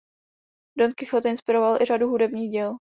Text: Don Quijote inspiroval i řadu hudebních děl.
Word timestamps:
Don 0.77 0.91
Quijote 0.97 1.29
inspiroval 1.29 1.81
i 1.81 1.85
řadu 1.85 2.07
hudebních 2.09 2.51
děl. 2.51 2.77